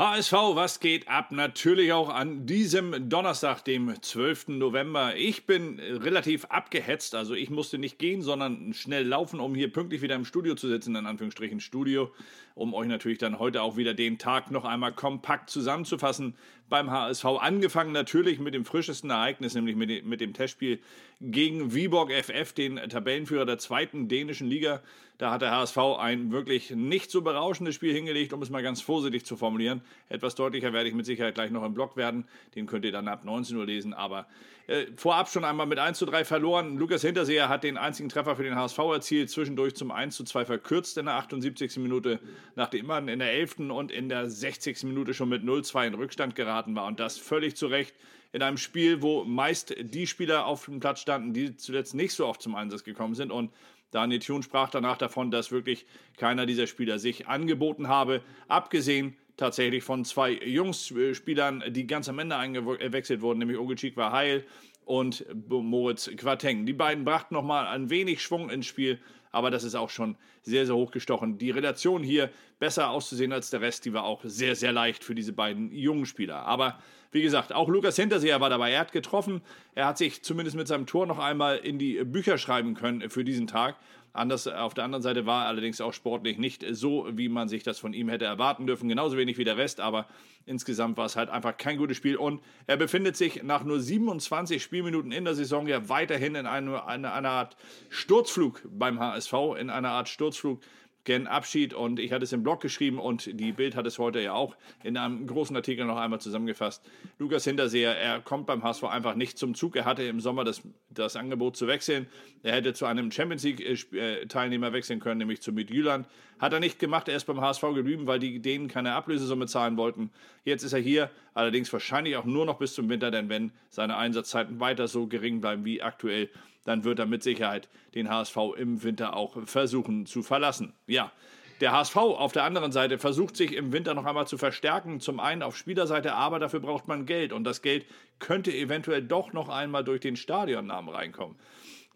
HSV, 0.00 0.32
was 0.54 0.80
geht 0.80 1.08
ab? 1.08 1.30
Natürlich 1.30 1.92
auch 1.92 2.08
an 2.08 2.46
diesem 2.46 3.10
Donnerstag, 3.10 3.62
dem 3.66 4.00
12. 4.00 4.48
November. 4.48 5.14
Ich 5.14 5.44
bin 5.44 5.78
relativ 5.78 6.46
abgehetzt, 6.46 7.14
also 7.14 7.34
ich 7.34 7.50
musste 7.50 7.76
nicht 7.76 7.98
gehen, 7.98 8.22
sondern 8.22 8.72
schnell 8.72 9.06
laufen, 9.06 9.40
um 9.40 9.54
hier 9.54 9.70
pünktlich 9.70 10.00
wieder 10.00 10.14
im 10.14 10.24
Studio 10.24 10.54
zu 10.54 10.68
sitzen, 10.68 10.96
in 10.96 11.04
Anführungsstrichen 11.04 11.60
Studio, 11.60 12.10
um 12.54 12.72
euch 12.72 12.88
natürlich 12.88 13.18
dann 13.18 13.38
heute 13.38 13.60
auch 13.60 13.76
wieder 13.76 13.92
den 13.92 14.16
Tag 14.16 14.50
noch 14.50 14.64
einmal 14.64 14.94
kompakt 14.94 15.50
zusammenzufassen 15.50 16.34
beim 16.70 16.90
HSV. 16.90 17.26
Angefangen 17.38 17.92
natürlich 17.92 18.38
mit 18.38 18.54
dem 18.54 18.64
frischesten 18.64 19.10
Ereignis, 19.10 19.52
nämlich 19.52 19.76
mit, 19.76 20.06
mit 20.06 20.22
dem 20.22 20.32
Testspiel 20.32 20.80
gegen 21.20 21.74
Viborg 21.74 22.10
FF, 22.10 22.54
den 22.54 22.76
Tabellenführer 22.76 23.44
der 23.44 23.58
zweiten 23.58 24.08
dänischen 24.08 24.48
Liga. 24.48 24.80
Da 25.20 25.32
hat 25.32 25.42
der 25.42 25.50
HSV 25.50 25.76
ein 25.98 26.32
wirklich 26.32 26.70
nicht 26.70 27.10
so 27.10 27.20
berauschendes 27.20 27.74
Spiel 27.74 27.92
hingelegt, 27.92 28.32
um 28.32 28.40
es 28.40 28.48
mal 28.48 28.62
ganz 28.62 28.80
vorsichtig 28.80 29.26
zu 29.26 29.36
formulieren. 29.36 29.82
Etwas 30.08 30.34
deutlicher 30.34 30.72
werde 30.72 30.88
ich 30.88 30.94
mit 30.94 31.04
Sicherheit 31.04 31.34
gleich 31.34 31.50
noch 31.50 31.62
im 31.62 31.74
Blog 31.74 31.94
werden. 31.98 32.24
Den 32.54 32.66
könnt 32.66 32.86
ihr 32.86 32.92
dann 32.92 33.06
ab 33.06 33.22
19 33.22 33.54
Uhr 33.54 33.66
lesen. 33.66 33.92
Aber 33.92 34.26
äh, 34.66 34.86
vorab 34.96 35.28
schon 35.28 35.44
einmal 35.44 35.66
mit 35.66 35.78
1 35.78 35.98
zu 35.98 36.06
3 36.06 36.24
verloren. 36.24 36.78
Lukas 36.78 37.02
Hinterseher 37.02 37.50
hat 37.50 37.64
den 37.64 37.76
einzigen 37.76 38.08
Treffer 38.08 38.34
für 38.34 38.44
den 38.44 38.54
HSV 38.54 38.78
erzielt, 38.78 39.28
zwischendurch 39.28 39.74
zum 39.74 39.90
1 39.90 40.16
zu 40.16 40.24
2 40.24 40.46
verkürzt 40.46 40.96
in 40.96 41.04
der 41.04 41.16
78. 41.16 41.76
Minute, 41.76 42.18
nachdem 42.56 42.86
man 42.86 43.06
in 43.08 43.18
der 43.18 43.30
11. 43.30 43.58
und 43.58 43.92
in 43.92 44.08
der 44.08 44.30
60. 44.30 44.84
Minute 44.84 45.12
schon 45.12 45.28
mit 45.28 45.42
0-2 45.42 45.88
in 45.88 45.94
Rückstand 45.96 46.34
geraten 46.34 46.74
war. 46.74 46.86
Und 46.86 46.98
das 46.98 47.18
völlig 47.18 47.56
zu 47.56 47.66
Recht 47.66 47.94
in 48.32 48.40
einem 48.40 48.56
Spiel, 48.56 49.02
wo 49.02 49.24
meist 49.24 49.74
die 49.78 50.06
Spieler 50.06 50.46
auf 50.46 50.64
dem 50.64 50.80
Platz 50.80 51.00
standen, 51.00 51.34
die 51.34 51.56
zuletzt 51.56 51.94
nicht 51.94 52.14
so 52.14 52.26
oft 52.26 52.40
zum 52.40 52.54
Einsatz 52.54 52.84
gekommen 52.84 53.14
sind. 53.14 53.32
Und 53.32 53.50
Daniel 53.90 54.20
Thun 54.20 54.42
sprach 54.42 54.70
danach 54.70 54.96
davon, 54.96 55.30
dass 55.30 55.50
wirklich 55.50 55.86
keiner 56.16 56.46
dieser 56.46 56.66
Spieler 56.66 56.98
sich 56.98 57.26
angeboten 57.28 57.88
habe, 57.88 58.22
abgesehen 58.48 59.16
tatsächlich 59.36 59.82
von 59.82 60.04
zwei 60.04 60.32
Jungsspielern, 60.32 61.64
die 61.68 61.86
ganz 61.86 62.08
am 62.08 62.18
Ende 62.18 62.36
eingewechselt 62.36 63.20
wurden, 63.22 63.38
nämlich 63.38 63.58
Ogechik 63.58 63.96
war 63.96 64.12
heil 64.12 64.44
und 64.90 65.24
Moritz 65.48 66.10
Quateng. 66.16 66.66
Die 66.66 66.72
beiden 66.72 67.04
brachten 67.04 67.32
nochmal 67.34 67.68
ein 67.68 67.90
wenig 67.90 68.20
Schwung 68.20 68.50
ins 68.50 68.66
Spiel, 68.66 68.98
aber 69.30 69.52
das 69.52 69.62
ist 69.62 69.76
auch 69.76 69.88
schon 69.88 70.16
sehr, 70.42 70.66
sehr 70.66 70.74
hochgestochen. 70.74 71.38
Die 71.38 71.52
Relation 71.52 72.02
hier 72.02 72.28
besser 72.58 72.90
auszusehen 72.90 73.32
als 73.32 73.50
der 73.50 73.60
Rest, 73.60 73.84
die 73.84 73.92
war 73.92 74.02
auch 74.02 74.22
sehr, 74.24 74.56
sehr 74.56 74.72
leicht 74.72 75.04
für 75.04 75.14
diese 75.14 75.32
beiden 75.32 75.70
jungen 75.70 76.06
Spieler. 76.06 76.42
Aber 76.42 76.80
wie 77.12 77.22
gesagt, 77.22 77.52
auch 77.52 77.68
Lukas 77.68 77.94
Hinterseher 77.94 78.40
war 78.40 78.50
dabei. 78.50 78.72
Er 78.72 78.80
hat 78.80 78.90
getroffen. 78.90 79.42
Er 79.76 79.86
hat 79.86 79.96
sich 79.96 80.24
zumindest 80.24 80.56
mit 80.56 80.66
seinem 80.66 80.86
Tor 80.86 81.06
noch 81.06 81.20
einmal 81.20 81.58
in 81.58 81.78
die 81.78 82.02
Bücher 82.02 82.36
schreiben 82.36 82.74
können 82.74 83.10
für 83.10 83.22
diesen 83.22 83.46
Tag. 83.46 83.76
Anders, 84.12 84.48
auf 84.48 84.74
der 84.74 84.84
anderen 84.84 85.02
Seite 85.02 85.24
war 85.24 85.44
er 85.44 85.48
allerdings 85.48 85.80
auch 85.80 85.92
sportlich 85.92 86.36
nicht 86.36 86.64
so, 86.70 87.06
wie 87.12 87.28
man 87.28 87.48
sich 87.48 87.62
das 87.62 87.78
von 87.78 87.92
ihm 87.92 88.08
hätte 88.08 88.24
erwarten 88.24 88.66
dürfen. 88.66 88.88
Genauso 88.88 89.16
wenig 89.16 89.38
wie 89.38 89.44
der 89.44 89.56
Rest, 89.56 89.80
aber 89.80 90.06
insgesamt 90.46 90.96
war 90.96 91.06
es 91.06 91.14
halt 91.14 91.30
einfach 91.30 91.56
kein 91.56 91.78
gutes 91.78 91.96
Spiel. 91.96 92.16
Und 92.16 92.42
er 92.66 92.76
befindet 92.76 93.16
sich 93.16 93.42
nach 93.44 93.62
nur 93.62 93.78
27 93.78 94.62
Spielminuten 94.62 95.12
in 95.12 95.24
der 95.24 95.34
Saison 95.34 95.68
ja 95.68 95.88
weiterhin 95.88 96.34
in 96.34 96.46
einer, 96.46 96.86
einer 96.86 97.30
Art 97.30 97.56
Sturzflug 97.88 98.62
beim 98.64 98.98
HSV, 98.98 99.32
in 99.58 99.70
einer 99.70 99.90
Art 99.90 100.08
Sturzflug 100.08 100.60
gen 101.04 101.26
Abschied 101.26 101.72
und 101.72 101.98
ich 101.98 102.12
hatte 102.12 102.24
es 102.24 102.32
im 102.32 102.42
Blog 102.42 102.60
geschrieben 102.60 102.98
und 102.98 103.40
die 103.40 103.52
Bild 103.52 103.74
hat 103.74 103.86
es 103.86 103.98
heute 103.98 104.20
ja 104.20 104.34
auch 104.34 104.56
in 104.82 104.96
einem 104.96 105.26
großen 105.26 105.56
Artikel 105.56 105.86
noch 105.86 105.96
einmal 105.96 106.20
zusammengefasst. 106.20 106.84
Lukas 107.18 107.44
Hinterseher, 107.44 107.96
er 107.96 108.20
kommt 108.20 108.46
beim 108.46 108.62
HSV 108.62 108.84
einfach 108.84 109.14
nicht 109.14 109.38
zum 109.38 109.54
Zug. 109.54 109.76
Er 109.76 109.86
hatte 109.86 110.02
im 110.02 110.20
Sommer 110.20 110.44
das, 110.44 110.62
das 110.90 111.16
Angebot 111.16 111.56
zu 111.56 111.66
wechseln. 111.66 112.06
Er 112.42 112.52
hätte 112.52 112.74
zu 112.74 112.86
einem 112.86 113.10
Champions 113.10 113.44
League-Teilnehmer 113.44 114.68
äh, 114.68 114.72
wechseln 114.72 115.00
können, 115.00 115.18
nämlich 115.18 115.40
zu 115.40 115.52
Midtjylland. 115.52 116.06
Hat 116.38 116.52
er 116.52 116.60
nicht 116.60 116.78
gemacht, 116.78 117.08
er 117.08 117.16
ist 117.16 117.24
beim 117.24 117.40
HSV 117.40 117.62
geblieben, 117.74 118.06
weil 118.06 118.18
die 118.18 118.40
denen 118.40 118.68
keine 118.68 118.92
Ablösesumme 118.92 119.46
zahlen 119.46 119.76
wollten. 119.76 120.10
Jetzt 120.44 120.62
ist 120.62 120.72
er 120.72 120.80
hier, 120.80 121.10
allerdings 121.34 121.72
wahrscheinlich 121.72 122.16
auch 122.16 122.24
nur 122.24 122.46
noch 122.46 122.58
bis 122.58 122.74
zum 122.74 122.88
Winter, 122.88 123.10
denn 123.10 123.28
wenn 123.28 123.52
seine 123.68 123.96
Einsatzzeiten 123.96 124.60
weiter 124.60 124.88
so 124.88 125.06
gering 125.06 125.40
bleiben 125.40 125.64
wie 125.64 125.82
aktuell, 125.82 126.30
dann 126.70 126.84
wird 126.84 126.98
er 126.98 127.06
mit 127.06 127.22
Sicherheit 127.22 127.68
den 127.94 128.08
HSV 128.08 128.36
im 128.56 128.82
Winter 128.82 129.16
auch 129.16 129.36
versuchen 129.44 130.06
zu 130.06 130.22
verlassen. 130.22 130.72
Ja, 130.86 131.12
der 131.60 131.72
HSV 131.72 131.96
auf 131.96 132.32
der 132.32 132.44
anderen 132.44 132.72
Seite 132.72 132.98
versucht 132.98 133.36
sich 133.36 133.52
im 133.54 133.72
Winter 133.72 133.92
noch 133.92 134.06
einmal 134.06 134.26
zu 134.26 134.38
verstärken. 134.38 135.00
Zum 135.00 135.20
einen 135.20 135.42
auf 135.42 135.56
Spielerseite, 135.56 136.14
aber 136.14 136.38
dafür 136.38 136.60
braucht 136.60 136.88
man 136.88 137.04
Geld. 137.04 137.32
Und 137.32 137.44
das 137.44 137.60
Geld 137.60 137.84
könnte 138.18 138.50
eventuell 138.50 139.02
doch 139.02 139.34
noch 139.34 139.50
einmal 139.50 139.84
durch 139.84 140.00
den 140.00 140.16
Stadionnamen 140.16 140.94
reinkommen. 140.94 141.36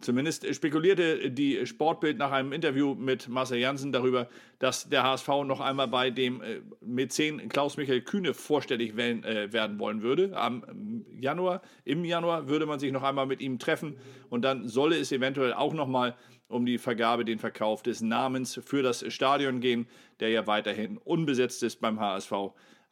Zumindest 0.04 0.54
spekulierte 0.54 1.30
die 1.30 1.66
Sportbild 1.66 2.18
nach 2.18 2.30
einem 2.30 2.52
Interview 2.52 2.94
mit 2.94 3.26
Marcel 3.26 3.58
Janssen 3.58 3.90
darüber, 3.90 4.28
dass 4.58 4.86
der 4.90 5.02
HSV 5.02 5.28
noch 5.46 5.60
einmal 5.60 5.88
bei 5.88 6.10
dem 6.10 6.42
äh, 6.42 6.60
Mäzen 6.82 7.48
Klaus-Michael 7.48 8.02
Kühne 8.02 8.34
vorstellig 8.34 8.98
äh, 8.98 9.50
werden 9.50 9.78
wollen 9.78 10.02
würde. 10.02 10.36
Am 10.36 11.06
Januar, 11.18 11.62
im 11.86 12.04
Januar 12.04 12.48
würde 12.48 12.66
man 12.66 12.78
sich 12.80 12.92
noch 12.92 13.02
einmal 13.02 13.24
mit 13.24 13.40
ihm 13.40 13.58
treffen 13.58 13.96
und 14.28 14.42
dann 14.42 14.68
solle 14.68 14.98
es 14.98 15.10
eventuell 15.10 15.54
auch 15.54 15.72
noch 15.72 15.88
mal 15.88 16.14
um 16.48 16.66
die 16.66 16.76
Vergabe, 16.76 17.24
den 17.24 17.38
Verkauf 17.38 17.82
des 17.82 18.02
Namens 18.02 18.60
für 18.62 18.82
das 18.82 19.10
Stadion 19.10 19.60
gehen, 19.60 19.86
der 20.20 20.28
ja 20.28 20.46
weiterhin 20.46 20.98
unbesetzt 20.98 21.62
ist 21.62 21.80
beim 21.80 21.98
HSV. 21.98 22.32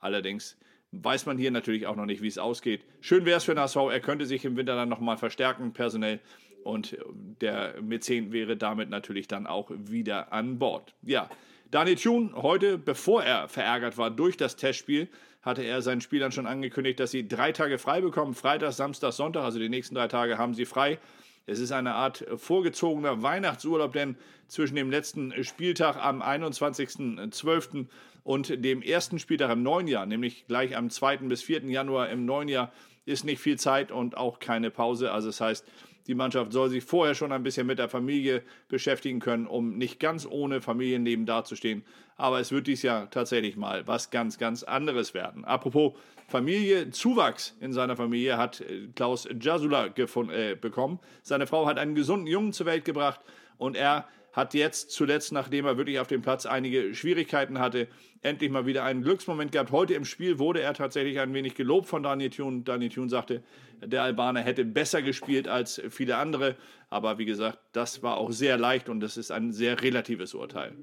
Allerdings 0.00 0.56
weiß 0.92 1.26
man 1.26 1.36
hier 1.36 1.50
natürlich 1.50 1.86
auch 1.86 1.96
noch 1.96 2.06
nicht, 2.06 2.22
wie 2.22 2.28
es 2.28 2.38
ausgeht. 2.38 2.86
Schön 3.02 3.26
wäre 3.26 3.36
es 3.36 3.44
für 3.44 3.52
den 3.52 3.60
HSV, 3.60 3.76
er 3.90 4.00
könnte 4.00 4.24
sich 4.24 4.46
im 4.46 4.56
Winter 4.56 4.76
dann 4.76 4.88
nochmal 4.88 5.18
verstärken, 5.18 5.74
personell. 5.74 6.20
Und 6.64 6.96
der 7.40 7.80
Mäzen 7.82 8.32
wäre 8.32 8.56
damit 8.56 8.90
natürlich 8.90 9.28
dann 9.28 9.46
auch 9.46 9.70
wieder 9.74 10.32
an 10.32 10.58
Bord. 10.58 10.94
Ja, 11.02 11.28
Daniel 11.70 11.96
Thun, 11.96 12.34
heute, 12.34 12.78
bevor 12.78 13.24
er 13.24 13.48
verärgert 13.48 13.96
war 13.96 14.10
durch 14.10 14.36
das 14.36 14.56
Testspiel, 14.56 15.08
hatte 15.42 15.62
er 15.62 15.82
seinen 15.82 16.00
Spielern 16.00 16.30
schon 16.30 16.46
angekündigt, 16.46 17.00
dass 17.00 17.10
sie 17.10 17.26
drei 17.26 17.52
Tage 17.52 17.78
frei 17.78 18.00
bekommen. 18.00 18.34
Freitag, 18.34 18.72
Samstag, 18.72 19.12
Sonntag, 19.12 19.42
also 19.42 19.58
die 19.58 19.68
nächsten 19.68 19.94
drei 19.94 20.06
Tage 20.06 20.38
haben 20.38 20.54
sie 20.54 20.66
frei. 20.66 20.98
Es 21.46 21.58
ist 21.58 21.72
eine 21.72 21.94
Art 21.94 22.24
vorgezogener 22.36 23.22
Weihnachtsurlaub, 23.22 23.92
denn 23.92 24.16
zwischen 24.46 24.76
dem 24.76 24.90
letzten 24.90 25.32
Spieltag 25.42 25.96
am 25.96 26.22
21.12. 26.22 27.86
und 28.22 28.64
dem 28.64 28.82
ersten 28.82 29.18
Spieltag 29.18 29.50
im 29.50 29.62
neuen 29.62 29.88
Jahr, 29.88 30.06
nämlich 30.06 30.46
gleich 30.46 30.76
am 30.76 30.90
2. 30.90 31.16
bis 31.18 31.42
4. 31.42 31.64
Januar 31.64 32.10
im 32.10 32.24
neuen 32.24 32.48
Jahr, 32.48 32.72
ist 33.04 33.24
nicht 33.24 33.40
viel 33.40 33.58
Zeit 33.58 33.90
und 33.90 34.16
auch 34.16 34.38
keine 34.38 34.70
Pause. 34.70 35.10
Also 35.10 35.28
das 35.28 35.40
heißt, 35.40 35.66
die 36.06 36.14
Mannschaft 36.14 36.52
soll 36.52 36.68
sich 36.68 36.84
vorher 36.84 37.14
schon 37.14 37.32
ein 37.32 37.42
bisschen 37.42 37.66
mit 37.66 37.78
der 37.78 37.88
Familie 37.88 38.42
beschäftigen 38.68 39.20
können, 39.20 39.46
um 39.46 39.78
nicht 39.78 40.00
ganz 40.00 40.26
ohne 40.26 40.60
Familienleben 40.60 41.26
dazustehen. 41.26 41.84
Aber 42.16 42.40
es 42.40 42.52
wird 42.52 42.66
dies 42.66 42.82
Jahr 42.82 43.10
tatsächlich 43.10 43.56
mal 43.56 43.86
was 43.86 44.10
ganz, 44.10 44.38
ganz 44.38 44.62
anderes 44.62 45.14
werden. 45.14 45.44
Apropos 45.44 45.94
Familie, 46.28 46.90
Zuwachs 46.90 47.56
in 47.60 47.72
seiner 47.72 47.96
Familie 47.96 48.36
hat 48.36 48.60
äh, 48.60 48.88
Klaus 48.94 49.28
Jasula 49.40 49.86
äh, 49.86 50.54
bekommen. 50.54 50.98
Seine 51.22 51.46
Frau 51.46 51.66
hat 51.66 51.78
einen 51.78 51.94
gesunden 51.94 52.26
Jungen 52.26 52.52
zur 52.52 52.66
Welt 52.66 52.84
gebracht 52.84 53.20
und 53.58 53.76
er 53.76 54.06
hat 54.32 54.54
jetzt 54.54 54.90
zuletzt, 54.90 55.32
nachdem 55.32 55.66
er 55.66 55.76
wirklich 55.76 56.00
auf 56.00 56.06
dem 56.06 56.22
Platz 56.22 56.46
einige 56.46 56.94
Schwierigkeiten 56.94 57.58
hatte, 57.58 57.88
endlich 58.22 58.50
mal 58.50 58.66
wieder 58.66 58.84
einen 58.84 59.02
Glücksmoment 59.02 59.52
gehabt. 59.52 59.72
Heute 59.72 59.94
im 59.94 60.04
Spiel 60.04 60.38
wurde 60.38 60.62
er 60.62 60.74
tatsächlich 60.74 61.20
ein 61.20 61.34
wenig 61.34 61.54
gelobt 61.54 61.86
von 61.86 62.02
Daniel 62.02 62.30
Thun. 62.30 62.64
Daniel 62.64 62.90
Thun 62.90 63.08
sagte, 63.08 63.42
der 63.84 64.02
Albaner 64.02 64.40
hätte 64.40 64.64
besser 64.64 65.02
gespielt 65.02 65.48
als 65.48 65.82
viele 65.90 66.16
andere. 66.16 66.56
Aber 66.88 67.18
wie 67.18 67.26
gesagt, 67.26 67.58
das 67.72 68.02
war 68.02 68.16
auch 68.16 68.32
sehr 68.32 68.56
leicht 68.56 68.88
und 68.88 69.00
das 69.00 69.16
ist 69.16 69.30
ein 69.30 69.52
sehr 69.52 69.82
relatives 69.82 70.34
Urteil. 70.34 70.76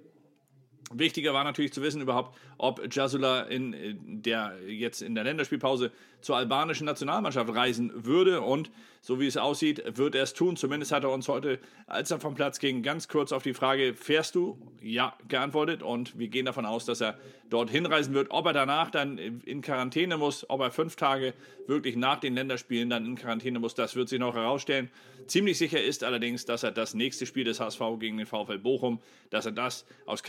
Wichtiger 0.91 1.33
war 1.33 1.43
natürlich 1.43 1.73
zu 1.73 1.81
wissen 1.81 2.01
überhaupt, 2.01 2.35
ob 2.57 2.93
Jasula 2.93 3.41
in 3.41 4.21
der 4.23 4.53
jetzt 4.67 5.01
in 5.01 5.15
der 5.15 5.23
Länderspielpause 5.23 5.91
zur 6.21 6.37
albanischen 6.37 6.85
Nationalmannschaft 6.85 7.53
reisen 7.53 7.91
würde 8.05 8.41
und 8.41 8.71
so 9.01 9.19
wie 9.19 9.27
es 9.27 9.37
aussieht, 9.37 9.81
wird 9.97 10.15
er 10.15 10.23
es 10.23 10.33
tun. 10.33 10.57
Zumindest 10.57 10.91
hat 10.91 11.03
er 11.03 11.11
uns 11.11 11.29
heute, 11.29 11.59
als 11.87 12.11
er 12.11 12.19
vom 12.19 12.35
Platz 12.35 12.59
ging, 12.59 12.83
ganz 12.83 13.07
kurz 13.07 13.31
auf 13.31 13.43
die 13.43 13.53
Frage, 13.53 13.93
fährst 13.93 14.35
du? 14.35 14.57
Ja, 14.81 15.15
geantwortet 15.29 15.83
und 15.83 16.19
wir 16.19 16.27
gehen 16.27 16.45
davon 16.45 16.65
aus, 16.65 16.85
dass 16.85 16.99
er 16.99 17.17
dort 17.49 17.69
hinreisen 17.69 18.13
wird. 18.13 18.27
Ob 18.31 18.45
er 18.45 18.53
danach 18.53 18.91
dann 18.91 19.17
in 19.17 19.61
Quarantäne 19.61 20.17
muss, 20.17 20.49
ob 20.49 20.59
er 20.61 20.71
fünf 20.71 20.97
Tage 20.97 21.33
wirklich 21.67 21.95
nach 21.95 22.19
den 22.19 22.35
Länderspielen 22.35 22.89
dann 22.89 23.05
in 23.05 23.15
Quarantäne 23.15 23.59
muss, 23.59 23.73
das 23.73 23.95
wird 23.95 24.09
sich 24.09 24.19
noch 24.19 24.35
herausstellen. 24.35 24.89
Ziemlich 25.27 25.57
sicher 25.57 25.81
ist 25.81 26.03
allerdings, 26.03 26.45
dass 26.45 26.63
er 26.63 26.71
das 26.71 26.93
nächste 26.93 27.25
Spiel 27.25 27.45
des 27.45 27.59
HSV 27.59 27.81
gegen 27.99 28.17
den 28.17 28.25
VfL 28.25 28.57
Bochum, 28.57 28.99
dass 29.29 29.45
er 29.45 29.51
das 29.53 29.85
aus 30.05 30.23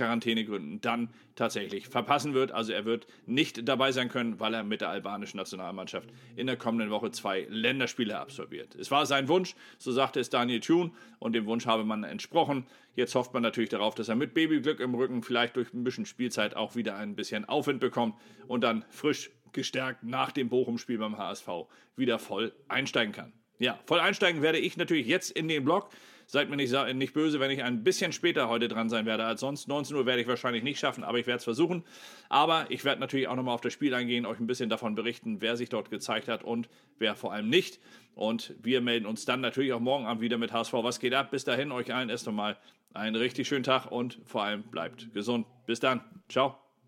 Quarantänegründen 0.51 0.81
dann 0.81 1.09
tatsächlich 1.37 1.89
verpassen 1.89 2.35
wird. 2.35 2.53
Also 2.53 2.73
er 2.73 2.85
wird 2.85 3.07
nicht 3.27 3.69
dabei 3.69 3.93
sein 3.93 4.09
können, 4.09 4.41
weil 4.41 4.55
er 4.55 4.65
mit 4.65 4.81
der 4.81 4.91
albanischen 4.91 5.39
Nationalmannschaft 5.39 6.09
in 6.37 6.47
der 6.47 6.57
kommenden 6.57 6.91
Woche 6.91 7.11
zwei 7.11 7.47
Länderspiele 7.49 8.19
absolviert. 8.19 8.75
Es 8.75 8.91
war 8.91 9.07
sein 9.07 9.29
Wunsch, 9.29 9.55
so 9.79 9.93
sagte 9.93 10.21
es 10.21 10.31
Daniel 10.31 10.61
Thun, 10.61 10.93
und 11.19 11.35
dem 11.35 11.47
Wunsch 11.47 11.67
habe 11.67 11.85
man 11.85 12.05
entsprochen. 12.05 12.67
Jetzt 12.95 13.15
hofft 13.15 13.33
man 13.33 13.43
natürlich 13.43 13.71
darauf, 13.71 13.95
dass 13.95 14.09
er 14.09 14.17
mit 14.17 14.35
Babyglück 14.35 14.81
im 14.81 14.95
Rücken 14.95 15.23
vielleicht 15.23 15.57
durch 15.57 15.73
ein 15.73 15.85
bisschen 15.85 16.07
Spielzeit 16.07 16.57
auch 16.57 16.77
wieder 16.77 16.97
ein 16.97 17.15
bisschen 17.15 17.45
Aufwind 17.45 17.81
bekommt 17.81 18.15
und 18.49 18.63
dann 18.63 18.85
frisch 18.91 19.31
gestärkt 19.53 20.03
nach 20.05 20.33
dem 20.33 20.49
Bochum-Spiel 20.49 20.99
beim 20.99 21.19
HSV 21.19 21.49
wieder 21.97 22.19
voll 22.19 22.53
einsteigen 22.69 23.13
kann. 23.13 23.33
Ja, 23.59 23.79
voll 23.85 24.01
einsteigen 24.01 24.41
werde 24.41 24.59
ich 24.59 24.77
natürlich 24.77 25.07
jetzt 25.07 25.31
in 25.31 25.49
den 25.49 25.65
Blog. 25.65 25.91
Seid 26.31 26.49
mir 26.49 26.57
nicht, 26.57 26.73
nicht 26.95 27.15
böse, 27.15 27.41
wenn 27.41 27.51
ich 27.51 27.63
ein 27.63 27.83
bisschen 27.83 28.13
später 28.13 28.49
heute 28.49 28.69
dran 28.69 28.89
sein 28.89 29.07
werde 29.07 29.25
als 29.25 29.41
sonst. 29.41 29.69
19 29.69 29.97
Uhr 29.97 30.07
werde 30.07 30.23
ich 30.23 30.29
wahrscheinlich 30.29 30.63
nicht 30.63 30.79
schaffen, 30.79 31.05
aber 31.05 31.19
ich 31.19 31.27
werde 31.27 31.39
es 31.39 31.45
versuchen. 31.45 31.85
Aber 32.29 32.67
ich 32.69 32.85
werde 32.85 33.01
natürlich 33.01 33.29
auch 33.29 33.37
nochmal 33.37 33.55
auf 33.55 33.61
das 33.61 33.73
Spiel 33.73 33.95
eingehen, 33.95 34.27
euch 34.27 34.39
ein 34.39 34.47
bisschen 34.47 34.71
davon 34.71 34.95
berichten, 34.95 35.41
wer 35.41 35.57
sich 35.57 35.69
dort 35.69 35.91
gezeigt 35.91 36.29
hat 36.29 36.45
und 36.45 36.69
wer 36.99 37.15
vor 37.15 37.33
allem 37.33 37.49
nicht. 37.49 37.81
Und 38.15 38.55
wir 38.63 38.81
melden 38.81 39.07
uns 39.07 39.25
dann 39.25 39.41
natürlich 39.41 39.73
auch 39.73 39.81
morgen 39.81 40.07
Abend 40.07 40.23
wieder 40.23 40.39
mit 40.39 40.53
HSV. 40.53 40.73
Was 40.75 41.01
geht 41.01 41.15
ab? 41.15 41.31
Bis 41.31 41.45
dahin, 41.45 41.73
euch 41.73 41.93
allen 41.93 42.11
erst 42.11 42.29
einmal 42.29 42.57
einen 42.95 43.17
richtig 43.17 43.49
schönen 43.49 43.65
Tag 43.65 43.91
und 43.91 44.19
vor 44.25 44.43
allem 44.43 44.63
bleibt 44.65 45.13
gesund. 45.13 45.47
Bis 45.67 45.81
dann. 45.81 46.01
Ciao. 46.29 46.70